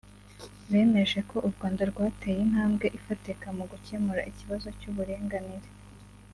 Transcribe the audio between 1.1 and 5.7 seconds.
ko u Rwanda rwateye intambwe ifatika mu gukemura ikibazo cy’uburinganire